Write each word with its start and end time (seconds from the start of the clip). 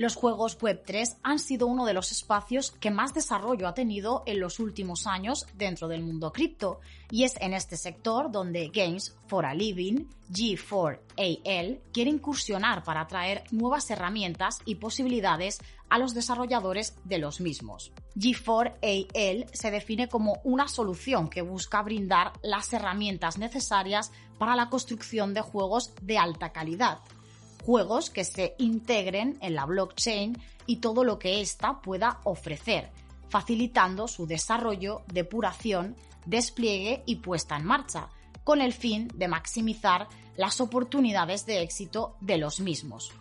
Los 0.00 0.14
juegos 0.14 0.58
Web3 0.58 1.18
han 1.22 1.38
sido 1.38 1.66
uno 1.66 1.84
de 1.84 1.92
los 1.92 2.10
espacios 2.10 2.70
que 2.70 2.90
más 2.90 3.12
desarrollo 3.12 3.68
ha 3.68 3.74
tenido 3.74 4.22
en 4.24 4.40
los 4.40 4.58
últimos 4.58 5.06
años 5.06 5.44
dentro 5.52 5.88
del 5.88 6.02
mundo 6.02 6.32
cripto, 6.32 6.80
y 7.10 7.24
es 7.24 7.34
en 7.38 7.52
este 7.52 7.76
sector 7.76 8.30
donde 8.30 8.70
Games 8.72 9.14
for 9.26 9.44
a 9.44 9.52
Living, 9.52 10.06
G4AL, 10.32 11.80
quiere 11.92 12.08
incursionar 12.08 12.82
para 12.82 13.06
traer 13.08 13.44
nuevas 13.50 13.90
herramientas 13.90 14.60
y 14.64 14.76
posibilidades 14.76 15.58
a 15.90 15.98
los 15.98 16.14
desarrolladores 16.14 16.96
de 17.04 17.18
los 17.18 17.42
mismos. 17.42 17.92
G4AL 18.16 19.52
se 19.52 19.70
define 19.70 20.08
como 20.08 20.40
una 20.44 20.66
solución 20.66 21.28
que 21.28 21.42
busca 21.42 21.82
brindar 21.82 22.32
las 22.42 22.72
herramientas 22.72 23.36
necesarias 23.36 24.12
para 24.38 24.56
la 24.56 24.70
construcción 24.70 25.34
de 25.34 25.42
juegos 25.42 25.92
de 26.00 26.16
alta 26.16 26.52
calidad 26.52 27.00
juegos 27.64 28.10
que 28.10 28.24
se 28.24 28.54
integren 28.58 29.38
en 29.40 29.54
la 29.54 29.66
blockchain 29.66 30.36
y 30.66 30.76
todo 30.76 31.04
lo 31.04 31.18
que 31.18 31.40
ésta 31.40 31.80
pueda 31.80 32.20
ofrecer, 32.24 32.90
facilitando 33.28 34.08
su 34.08 34.26
desarrollo, 34.26 35.02
depuración, 35.12 35.96
despliegue 36.26 37.02
y 37.06 37.16
puesta 37.16 37.56
en 37.56 37.64
marcha, 37.64 38.08
con 38.44 38.60
el 38.60 38.72
fin 38.72 39.08
de 39.14 39.28
maximizar 39.28 40.08
las 40.36 40.60
oportunidades 40.60 41.46
de 41.46 41.62
éxito 41.62 42.16
de 42.20 42.38
los 42.38 42.60
mismos. 42.60 43.12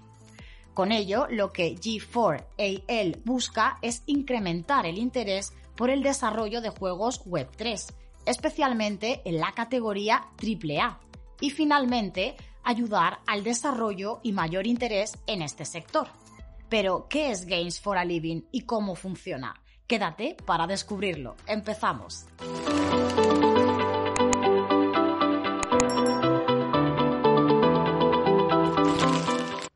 Con 0.74 0.92
ello, 0.92 1.28
lo 1.30 1.52
que 1.52 1.76
G4AL 1.76 3.24
busca 3.26 3.78
es 3.82 4.04
incrementar 4.06 4.86
el 4.86 4.98
interés 4.98 5.52
por 5.76 5.90
el 5.90 6.04
desarrollo 6.04 6.62
de 6.62 6.70
juegos 6.70 7.26
Web3, 7.26 7.94
especialmente 8.26 9.22
en 9.26 9.40
la 9.40 9.52
categoría 9.52 10.28
AAA, 10.42 11.00
y 11.42 11.50
finalmente 11.50 12.36
ayudar 12.64 13.20
al 13.28 13.44
desarrollo 13.44 14.20
y 14.24 14.32
mayor 14.32 14.68
interés 14.68 15.18
en 15.28 15.42
este 15.42 15.66
sector. 15.66 16.08
Pero, 16.70 17.08
¿qué 17.10 17.32
es 17.32 17.46
Games 17.46 17.80
for 17.80 17.98
a 17.98 18.06
Living 18.06 18.42
y 18.52 18.62
cómo 18.62 18.96
funciona? 18.96 19.60
Quédate 19.88 20.38
para 20.46 20.68
descubrirlo. 20.68 21.36
Empezamos. 21.48 22.26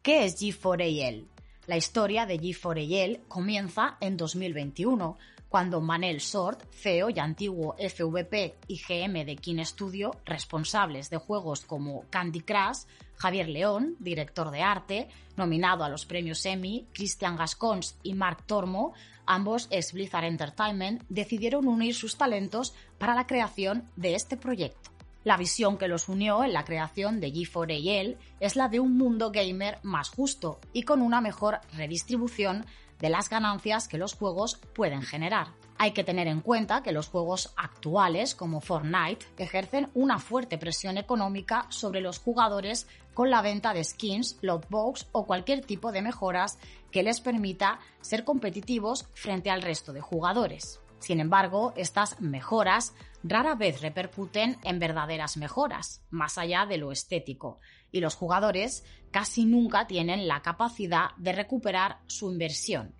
¿Qué 0.03 0.25
es 0.25 0.39
G4AL? 0.39 1.25
La 1.65 1.77
historia 1.77 2.25
de 2.25 2.39
G4AL 2.39 3.21
comienza 3.29 3.97
en 4.01 4.17
2021, 4.17 5.17
cuando 5.53 5.81
Manel 5.81 6.19
Sort, 6.19 6.63
CEO 6.73 7.11
y 7.11 7.19
antiguo 7.19 7.75
FVP 7.77 8.55
y 8.67 8.81
GM 8.81 9.23
de 9.23 9.35
King 9.35 9.63
Studio, 9.63 10.09
responsables 10.25 11.11
de 11.11 11.17
juegos 11.17 11.61
como 11.61 12.05
Candy 12.09 12.41
Crush, 12.41 12.85
Javier 13.17 13.49
León, 13.49 13.95
director 13.99 14.49
de 14.49 14.63
arte, 14.63 15.09
nominado 15.37 15.83
a 15.83 15.89
los 15.89 16.07
premios 16.07 16.43
Emmy, 16.47 16.87
Christian 16.91 17.35
Gascons 17.35 17.95
y 18.01 18.15
Mark 18.15 18.47
Tormo, 18.47 18.93
ambos 19.27 19.67
ex 19.69 19.93
Blizzard 19.93 20.25
Entertainment, 20.25 21.03
decidieron 21.07 21.67
unir 21.67 21.93
sus 21.93 22.17
talentos 22.17 22.73
para 22.97 23.13
la 23.13 23.27
creación 23.27 23.83
de 23.95 24.15
este 24.15 24.37
proyecto. 24.37 24.89
La 25.23 25.37
visión 25.37 25.77
que 25.77 25.87
los 25.87 26.09
unió 26.09 26.43
en 26.43 26.51
la 26.51 26.65
creación 26.65 27.21
de 27.21 27.31
G4AL 27.31 28.17
es 28.39 28.55
la 28.55 28.69
de 28.69 28.79
un 28.79 28.97
mundo 28.97 29.31
gamer 29.31 29.77
más 29.83 30.09
justo 30.09 30.59
y 30.73 30.81
con 30.81 31.01
una 31.03 31.21
mejor 31.21 31.59
redistribución 31.73 32.65
de 33.03 33.09
las 33.09 33.29
ganancias 33.29 33.89
que 33.89 33.97
los 33.97 34.15
juegos 34.15 34.61
pueden 34.73 35.01
generar. 35.01 35.47
Hay 35.77 35.91
que 35.91 36.05
tener 36.05 36.29
en 36.29 36.39
cuenta 36.39 36.83
que 36.83 36.93
los 36.93 37.09
juegos 37.09 37.53
actuales, 37.57 38.33
como 38.33 38.61
Fortnite, 38.61 39.25
ejercen 39.37 39.89
una 39.93 40.19
fuerte 40.19 40.57
presión 40.57 40.97
económica 40.97 41.65
sobre 41.67 41.99
los 41.99 42.19
jugadores 42.19 42.87
con 43.13 43.29
la 43.29 43.41
venta 43.41 43.73
de 43.73 43.83
skins, 43.83 44.37
lootbox 44.41 45.07
o 45.11 45.25
cualquier 45.25 45.65
tipo 45.65 45.91
de 45.91 46.01
mejoras 46.01 46.57
que 46.91 47.03
les 47.03 47.19
permita 47.19 47.79
ser 47.99 48.23
competitivos 48.23 49.05
frente 49.13 49.49
al 49.49 49.63
resto 49.63 49.91
de 49.91 49.99
jugadores. 49.99 50.79
Sin 51.03 51.19
embargo, 51.19 51.73
estas 51.75 52.21
mejoras 52.21 52.95
rara 53.23 53.55
vez 53.55 53.81
repercuten 53.81 54.57
en 54.63 54.79
verdaderas 54.79 55.35
mejoras, 55.35 56.01
más 56.11 56.37
allá 56.37 56.65
de 56.65 56.77
lo 56.77 56.93
estético, 56.93 57.59
y 57.91 57.99
los 57.99 58.15
jugadores 58.15 58.85
casi 59.11 59.43
nunca 59.43 59.85
tienen 59.85 60.29
la 60.29 60.41
capacidad 60.41 61.09
de 61.17 61.33
recuperar 61.33 61.99
su 62.07 62.31
inversión, 62.31 62.95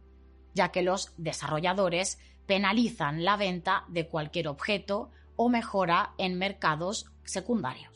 ya 0.54 0.68
que 0.68 0.82
los 0.82 1.14
desarrolladores 1.16 2.20
penalizan 2.46 3.24
la 3.24 3.38
venta 3.38 3.86
de 3.88 4.10
cualquier 4.10 4.50
objeto 4.50 5.10
o 5.38 5.48
mejora 5.48 6.14
en 6.18 6.38
mercados 6.38 7.06
secundarios. 7.24 7.94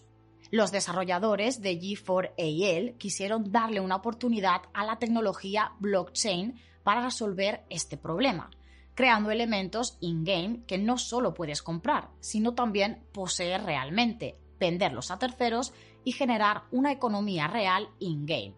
Los 0.52 0.72
desarrolladores 0.72 1.62
de 1.62 1.78
G4AL 1.82 2.98
quisieron 2.98 3.52
darle 3.52 3.82
una 3.82 3.98
oportunidad 3.98 4.62
a 4.74 4.86
la 4.86 5.00
tecnología 5.00 5.74
blockchain 5.80 6.62
para 6.84 7.04
resolver 7.04 7.66
este 7.70 7.98
problema, 7.98 8.50
creando 8.98 9.30
elementos 9.30 9.96
in-game 10.02 10.62
que 10.66 10.80
no 10.80 10.98
solo 10.98 11.36
puedes 11.36 11.62
comprar, 11.62 12.10
sino 12.20 12.56
también 12.56 13.04
poseer 13.14 13.62
realmente, 13.62 14.40
venderlos 14.60 15.12
a 15.12 15.20
terceros 15.20 15.72
y 16.04 16.14
generar 16.14 16.64
una 16.72 16.92
economía 16.92 17.46
real 17.46 17.90
in-game. 18.00 18.56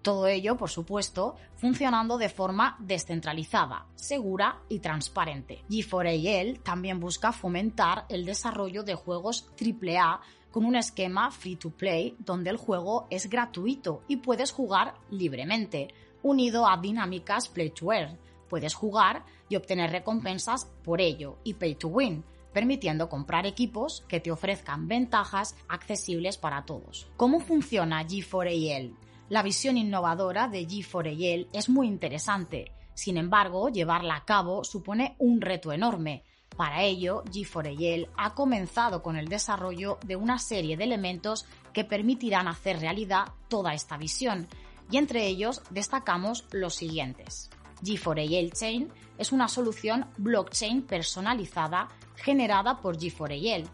Todo 0.00 0.28
ello, 0.28 0.56
por 0.56 0.70
supuesto, 0.70 1.34
funcionando 1.56 2.16
de 2.16 2.28
forma 2.28 2.76
descentralizada, 2.78 3.88
segura 3.96 4.60
y 4.68 4.78
transparente. 4.78 5.64
G4AL 5.68 6.62
también 6.62 7.00
busca 7.00 7.32
fomentar 7.32 8.06
el 8.08 8.24
desarrollo 8.24 8.84
de 8.84 8.94
juegos 8.94 9.50
AAA 9.60 10.20
con 10.52 10.64
un 10.64 10.76
esquema 10.76 11.32
free 11.32 11.56
to 11.56 11.70
play 11.70 12.14
donde 12.20 12.50
el 12.50 12.56
juego 12.56 13.08
es 13.10 13.28
gratuito 13.28 14.04
y 14.06 14.18
puedes 14.18 14.52
jugar 14.52 14.94
libremente, 15.10 15.88
unido 16.22 16.68
a 16.68 16.76
dinámicas 16.76 17.48
play 17.48 17.70
to 17.70 17.92
earn. 17.92 18.16
Puedes 18.48 18.74
jugar 18.74 19.24
y 19.52 19.56
obtener 19.56 19.90
recompensas 19.90 20.64
por 20.82 21.02
ello 21.02 21.36
y 21.44 21.54
pay 21.54 21.74
to 21.74 21.88
win, 21.88 22.24
permitiendo 22.54 23.10
comprar 23.10 23.44
equipos 23.44 24.02
que 24.08 24.18
te 24.18 24.30
ofrezcan 24.30 24.88
ventajas 24.88 25.54
accesibles 25.68 26.38
para 26.38 26.64
todos. 26.64 27.06
¿Cómo 27.18 27.38
funciona 27.38 28.02
G4AL? 28.02 28.96
La 29.28 29.42
visión 29.42 29.76
innovadora 29.76 30.48
de 30.48 30.66
G4AL 30.66 31.48
es 31.52 31.68
muy 31.68 31.86
interesante. 31.86 32.72
Sin 32.94 33.18
embargo, 33.18 33.68
llevarla 33.68 34.16
a 34.16 34.24
cabo 34.24 34.64
supone 34.64 35.16
un 35.18 35.42
reto 35.42 35.70
enorme. 35.70 36.24
Para 36.56 36.82
ello, 36.82 37.22
G4AL 37.24 38.08
ha 38.16 38.34
comenzado 38.34 39.02
con 39.02 39.16
el 39.16 39.28
desarrollo 39.28 39.98
de 40.06 40.16
una 40.16 40.38
serie 40.38 40.78
de 40.78 40.84
elementos 40.84 41.44
que 41.74 41.84
permitirán 41.84 42.48
hacer 42.48 42.80
realidad 42.80 43.32
toda 43.48 43.74
esta 43.74 43.98
visión, 43.98 44.48
y 44.90 44.96
entre 44.96 45.26
ellos 45.26 45.62
destacamos 45.70 46.46
los 46.52 46.74
siguientes. 46.74 47.50
G4AL 47.82 48.52
Chain 48.52 48.92
es 49.18 49.32
una 49.32 49.48
solución 49.48 50.06
blockchain 50.16 50.82
personalizada 50.82 51.88
generada 52.16 52.80
por 52.80 52.96
G4AL. 52.96 53.68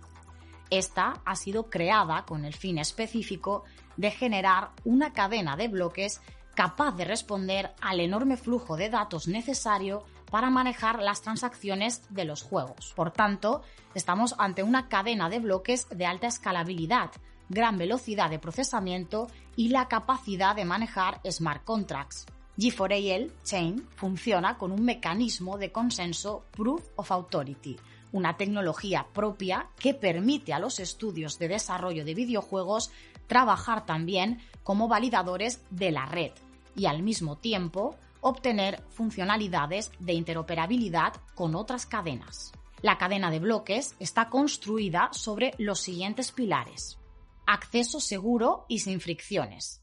Esta 0.70 1.20
ha 1.24 1.36
sido 1.36 1.70
creada 1.70 2.24
con 2.24 2.44
el 2.44 2.54
fin 2.54 2.78
específico 2.78 3.64
de 3.97 4.10
generar 4.10 4.70
una 4.84 5.12
cadena 5.12 5.56
de 5.56 5.68
bloques 5.68 6.20
capaz 6.54 6.92
de 6.92 7.04
responder 7.04 7.74
al 7.80 8.00
enorme 8.00 8.36
flujo 8.36 8.76
de 8.76 8.91
datos 8.91 9.28
necesario 9.28 10.04
para 10.30 10.50
manejar 10.50 11.00
las 11.00 11.22
transacciones 11.22 12.03
de 12.10 12.24
los 12.24 12.42
juegos. 12.42 12.92
Por 12.97 13.12
tanto, 13.12 13.62
estamos 13.94 14.34
ante 14.38 14.62
una 14.62 14.88
cadena 14.88 15.30
de 15.30 15.38
bloques 15.38 15.88
de 15.88 16.04
alta 16.04 16.27
escalabilidad, 16.27 17.10
gran 17.48 17.78
velocidad 17.78 18.28
de 18.28 18.38
procesamiento 18.38 19.28
y 19.56 19.68
la 19.68 19.88
capacidad 19.88 20.54
de 20.54 20.65
manejar 20.65 21.21
smart 21.30 21.65
contracts. 21.65 22.27
G4AL 22.59 23.31
Chain 23.45 23.87
funciona 23.95 24.59
con 24.59 24.72
un 24.72 24.84
mecanismo 24.84 25.59
de 25.59 25.71
consenso 25.71 26.45
Proof 26.51 26.83
of 26.97 27.13
Authority, 27.13 27.77
una 28.10 28.37
tecnología 28.37 29.07
propia 29.13 29.69
que 29.78 29.95
permite 29.95 30.53
a 30.53 30.59
los 30.59 30.81
estudios 30.81 31.39
de 31.39 31.47
desarrollo 31.47 32.05
de 32.05 32.15
videojuegos 32.15 32.91
trabajar 33.28 33.87
también 33.87 34.41
como 34.65 34.89
validadores 34.89 35.63
de 35.71 35.93
la 35.93 36.07
red 36.07 36.33
y 36.75 36.87
al 36.87 37.05
mismo 37.05 37.37
tiempo 37.37 37.95
obtener 38.22 38.83
funcionalidades 38.89 39.93
de 40.01 40.15
interoperabilidad 40.15 41.13
con 41.37 41.55
otras 41.55 41.87
cadenas. 41.87 42.51
La 42.83 42.99
cadena 42.99 43.31
de 43.31 43.39
bloques 43.39 43.95
está 44.01 44.28
construida 44.28 45.10
sobre 45.13 45.55
los 45.59 45.78
siguientes 45.78 46.33
pilares. 46.33 46.99
Acceso 47.47 48.01
seguro 48.01 48.66
y 48.69 48.81
sin 48.81 49.01
fricciones 49.01 49.81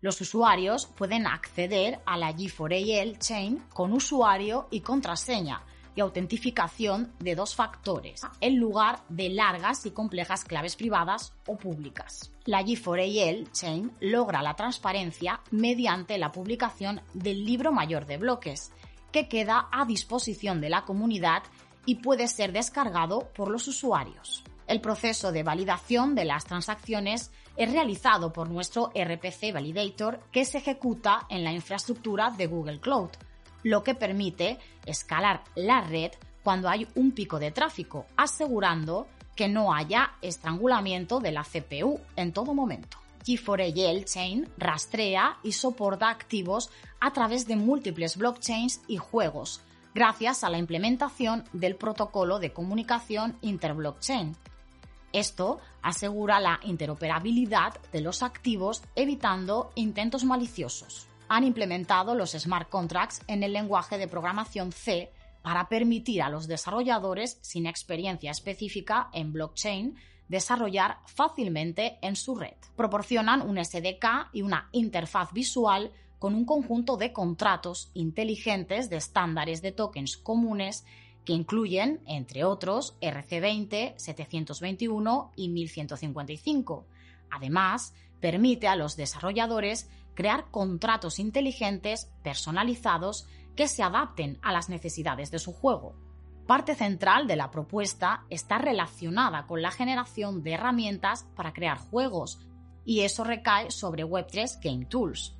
Los 0.00 0.20
usuarios 0.20 0.86
pueden 0.86 1.26
acceder 1.26 2.00
a 2.04 2.18
la 2.18 2.32
G4AL 2.32 3.18
Chain 3.18 3.62
con 3.72 3.92
usuario 3.92 4.68
y 4.70 4.80
contraseña 4.80 5.62
y 5.94 6.02
autentificación 6.02 7.12
de 7.18 7.34
dos 7.34 7.54
factores, 7.54 8.20
en 8.42 8.58
lugar 8.58 9.02
de 9.08 9.30
largas 9.30 9.86
y 9.86 9.92
complejas 9.92 10.44
claves 10.44 10.76
privadas 10.76 11.32
o 11.46 11.56
públicas. 11.56 12.30
La 12.44 12.62
G4AL 12.62 13.50
Chain 13.52 13.90
logra 14.00 14.42
la 14.42 14.54
transparencia 14.54 15.40
mediante 15.50 16.18
la 16.18 16.30
publicación 16.30 17.00
del 17.14 17.46
libro 17.46 17.72
mayor 17.72 18.04
de 18.04 18.18
bloques, 18.18 18.72
que 19.10 19.28
queda 19.28 19.68
a 19.72 19.86
disposición 19.86 20.60
de 20.60 20.68
la 20.68 20.84
comunidad 20.84 21.42
y 21.86 21.96
puede 21.96 22.28
ser 22.28 22.52
descargado 22.52 23.30
por 23.34 23.50
los 23.50 23.66
usuarios. 23.66 24.44
El 24.66 24.80
proceso 24.80 25.30
de 25.30 25.44
validación 25.44 26.14
de 26.14 26.24
las 26.24 26.44
transacciones 26.44 27.30
es 27.56 27.70
realizado 27.70 28.32
por 28.32 28.50
nuestro 28.50 28.90
RPC 28.94 29.52
Validator 29.52 30.20
que 30.32 30.44
se 30.44 30.58
ejecuta 30.58 31.26
en 31.28 31.44
la 31.44 31.52
infraestructura 31.52 32.30
de 32.30 32.46
Google 32.46 32.80
Cloud, 32.80 33.10
lo 33.62 33.82
que 33.84 33.94
permite 33.94 34.58
escalar 34.84 35.44
la 35.54 35.82
red 35.82 36.10
cuando 36.42 36.68
hay 36.68 36.86
un 36.96 37.12
pico 37.12 37.38
de 37.38 37.52
tráfico, 37.52 38.06
asegurando 38.16 39.06
que 39.36 39.48
no 39.48 39.72
haya 39.72 40.14
estrangulamiento 40.22 41.20
de 41.20 41.32
la 41.32 41.44
CPU 41.44 42.00
en 42.16 42.32
todo 42.32 42.54
momento. 42.54 42.98
G4AL 43.24 44.04
Chain 44.04 44.48
rastrea 44.56 45.38
y 45.42 45.52
soporta 45.52 46.08
activos 46.08 46.70
a 47.00 47.12
través 47.12 47.46
de 47.46 47.56
múltiples 47.56 48.16
blockchains 48.16 48.80
y 48.86 48.96
juegos, 48.96 49.60
gracias 49.94 50.44
a 50.44 50.50
la 50.50 50.58
implementación 50.58 51.44
del 51.52 51.76
protocolo 51.76 52.38
de 52.38 52.52
comunicación 52.52 53.36
interblockchain. 53.42 54.36
Esto 55.12 55.60
asegura 55.82 56.40
la 56.40 56.60
interoperabilidad 56.62 57.74
de 57.92 58.00
los 58.00 58.22
activos 58.22 58.82
evitando 58.94 59.70
intentos 59.74 60.24
maliciosos 60.24 61.08
han 61.28 61.44
implementado 61.44 62.14
los 62.14 62.32
smart 62.32 62.68
contracts 62.68 63.22
en 63.26 63.42
el 63.42 63.52
lenguaje 63.52 63.98
de 63.98 64.08
programación 64.08 64.72
C 64.72 65.10
para 65.42 65.68
permitir 65.68 66.22
a 66.22 66.28
los 66.28 66.46
desarrolladores 66.46 67.38
sin 67.40 67.66
experiencia 67.66 68.30
específica 68.30 69.08
en 69.12 69.32
blockchain 69.32 69.96
desarrollar 70.28 70.98
fácilmente 71.06 71.98
en 72.02 72.16
su 72.16 72.34
red. 72.34 72.56
Proporcionan 72.76 73.42
un 73.42 73.64
SDK 73.64 74.30
y 74.32 74.42
una 74.42 74.68
interfaz 74.72 75.32
visual 75.32 75.92
con 76.18 76.34
un 76.34 76.44
conjunto 76.44 76.96
de 76.96 77.12
contratos 77.12 77.90
inteligentes 77.94 78.90
de 78.90 78.96
estándares 78.96 79.62
de 79.62 79.72
tokens 79.72 80.16
comunes 80.16 80.84
que 81.26 81.34
incluyen, 81.34 82.00
entre 82.06 82.44
otros, 82.44 82.96
RC20, 83.02 83.94
721 83.96 85.32
y 85.36 85.48
1155. 85.50 86.86
Además, 87.30 87.92
permite 88.20 88.68
a 88.68 88.76
los 88.76 88.96
desarrolladores 88.96 89.90
crear 90.14 90.50
contratos 90.50 91.18
inteligentes 91.18 92.10
personalizados 92.22 93.26
que 93.54 93.68
se 93.68 93.82
adapten 93.82 94.38
a 94.40 94.52
las 94.52 94.68
necesidades 94.68 95.30
de 95.30 95.38
su 95.38 95.52
juego. 95.52 95.94
Parte 96.46 96.76
central 96.76 97.26
de 97.26 97.36
la 97.36 97.50
propuesta 97.50 98.24
está 98.30 98.58
relacionada 98.58 99.46
con 99.46 99.60
la 99.62 99.72
generación 99.72 100.44
de 100.44 100.52
herramientas 100.52 101.26
para 101.34 101.52
crear 101.52 101.78
juegos, 101.78 102.38
y 102.84 103.00
eso 103.00 103.24
recae 103.24 103.72
sobre 103.72 104.04
Web3 104.04 104.60
Game 104.62 104.84
Tools. 104.86 105.34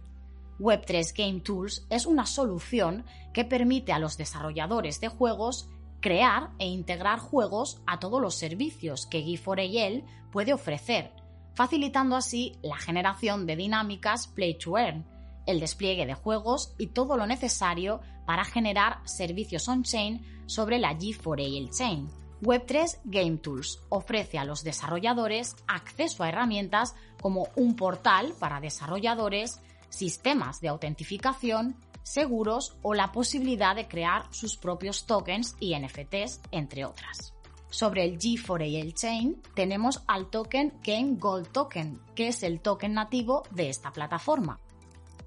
Web3 0.58 1.12
Game 1.16 1.40
Tools 1.40 1.86
es 1.90 2.06
una 2.06 2.26
solución 2.26 3.04
que 3.32 3.44
permite 3.44 3.92
a 3.92 4.00
los 4.00 4.16
desarrolladores 4.16 5.00
de 5.00 5.08
juegos 5.08 5.68
crear 6.06 6.50
e 6.60 6.68
integrar 6.68 7.18
juegos 7.18 7.82
a 7.84 7.98
todos 7.98 8.22
los 8.22 8.36
servicios 8.36 9.08
que 9.08 9.24
G4AL 9.24 10.04
puede 10.30 10.52
ofrecer, 10.52 11.10
facilitando 11.54 12.14
así 12.14 12.52
la 12.62 12.76
generación 12.76 13.44
de 13.44 13.56
dinámicas 13.56 14.28
Play 14.28 14.56
to 14.56 14.78
Earn, 14.78 15.04
el 15.46 15.58
despliegue 15.58 16.06
de 16.06 16.14
juegos 16.14 16.72
y 16.78 16.86
todo 16.86 17.16
lo 17.16 17.26
necesario 17.26 18.02
para 18.24 18.44
generar 18.44 19.00
servicios 19.02 19.66
on-chain 19.66 20.24
sobre 20.46 20.78
la 20.78 20.96
G4AL 20.96 21.76
Chain. 21.76 22.08
Web3 22.40 23.00
Game 23.06 23.38
Tools 23.38 23.80
ofrece 23.88 24.38
a 24.38 24.44
los 24.44 24.62
desarrolladores 24.62 25.56
acceso 25.66 26.22
a 26.22 26.28
herramientas 26.28 26.94
como 27.20 27.48
un 27.56 27.74
portal 27.74 28.32
para 28.38 28.60
desarrolladores, 28.60 29.60
sistemas 29.88 30.60
de 30.60 30.68
autentificación, 30.68 31.74
seguros 32.06 32.76
o 32.82 32.94
la 32.94 33.10
posibilidad 33.10 33.74
de 33.74 33.88
crear 33.88 34.32
sus 34.32 34.56
propios 34.56 35.06
tokens 35.06 35.56
y 35.58 35.76
NFTs, 35.76 36.40
entre 36.52 36.84
otras. 36.84 37.34
Sobre 37.68 38.04
el 38.04 38.16
G4AL 38.16 38.94
Chain 38.94 39.42
tenemos 39.54 40.02
al 40.06 40.30
token 40.30 40.74
Game 40.84 41.16
Gold 41.18 41.48
Token, 41.48 42.00
que 42.14 42.28
es 42.28 42.44
el 42.44 42.60
token 42.60 42.94
nativo 42.94 43.42
de 43.50 43.68
esta 43.68 43.92
plataforma. 43.92 44.60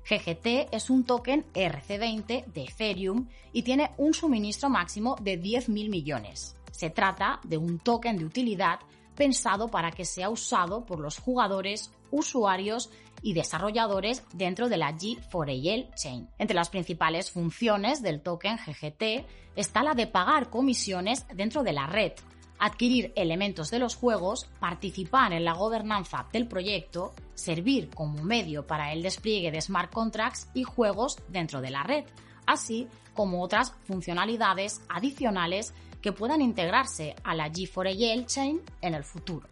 GGT 0.09 0.73
es 0.73 0.89
un 0.89 1.03
token 1.03 1.45
RC20 1.53 2.45
de 2.45 2.63
Ethereum 2.63 3.27
y 3.51 3.63
tiene 3.63 3.91
un 3.97 4.13
suministro 4.13 4.69
máximo 4.69 5.17
de 5.21 5.39
10.000 5.39 5.89
millones. 5.89 6.55
Se 6.71 6.89
trata 6.89 7.41
de 7.43 7.57
un 7.57 7.79
token 7.79 8.17
de 8.17 8.25
utilidad 8.25 8.79
pensado 9.19 9.67
para 9.67 9.91
que 9.91 10.05
sea 10.05 10.29
usado 10.29 10.85
por 10.85 11.01
los 11.01 11.19
jugadores, 11.19 11.91
usuarios 12.09 12.89
y 13.21 13.33
desarrolladores 13.33 14.23
dentro 14.31 14.69
de 14.69 14.77
la 14.77 14.93
G4AL 14.93 15.93
Chain. 15.93 16.29
Entre 16.37 16.55
las 16.55 16.69
principales 16.69 17.29
funciones 17.29 18.01
del 18.01 18.21
token 18.21 18.57
GGT 18.57 19.27
está 19.57 19.83
la 19.83 19.93
de 19.93 20.07
pagar 20.07 20.49
comisiones 20.49 21.25
dentro 21.35 21.63
de 21.63 21.73
la 21.73 21.85
red, 21.85 22.13
adquirir 22.59 23.11
elementos 23.17 23.69
de 23.71 23.79
los 23.79 23.97
juegos, 23.97 24.45
participar 24.61 25.33
en 25.33 25.43
la 25.43 25.53
gobernanza 25.53 26.25
del 26.31 26.47
proyecto, 26.47 27.13
servir 27.33 27.89
como 27.89 28.23
medio 28.23 28.65
para 28.65 28.93
el 28.93 29.03
despliegue 29.03 29.51
de 29.51 29.59
smart 29.59 29.91
contracts 29.91 30.47
y 30.53 30.63
juegos 30.63 31.17
dentro 31.27 31.59
de 31.59 31.71
la 31.71 31.83
red, 31.83 32.05
así 32.45 32.87
como 33.13 33.43
otras 33.43 33.73
funcionalidades 33.83 34.79
adicionales 34.87 35.73
que 36.01 36.11
puedan 36.11 36.41
integrarse 36.41 37.15
a 37.23 37.35
la 37.35 37.49
G4AL 37.49 38.25
Chain 38.25 38.61
en 38.81 38.93
el 38.93 39.03
futuro. 39.03 39.47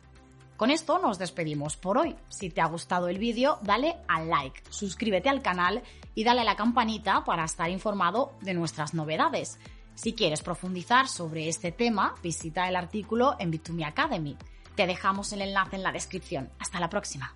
Con 0.57 0.71
esto 0.71 0.97
nos 0.97 1.19
despedimos 1.19 1.77
por 1.77 1.99
hoy. 1.99 2.15
Si 2.29 2.49
te 2.49 2.61
ha 2.61 2.65
gustado 2.65 3.09
el 3.09 3.19
vídeo, 3.19 3.59
dale 3.61 3.95
al 4.07 4.27
like, 4.27 4.63
suscríbete 4.69 5.29
al 5.29 5.43
canal 5.43 5.83
y 6.15 6.23
dale 6.23 6.41
a 6.41 6.45
la 6.45 6.55
campanita 6.55 7.23
para 7.23 7.45
estar 7.45 7.69
informado 7.69 8.33
de 8.41 8.55
nuestras 8.55 8.95
novedades. 8.95 9.59
Si 9.93 10.13
quieres 10.13 10.41
profundizar 10.41 11.07
sobre 11.07 11.47
este 11.47 11.71
tema, 11.71 12.15
visita 12.23 12.67
el 12.67 12.75
artículo 12.75 13.35
en 13.39 13.51
Bitumi 13.51 13.83
Academy. 13.83 14.35
Te 14.75 14.87
dejamos 14.87 15.31
el 15.33 15.41
enlace 15.41 15.75
en 15.75 15.83
la 15.83 15.91
descripción. 15.91 16.49
Hasta 16.59 16.79
la 16.79 16.89
próxima. 16.89 17.35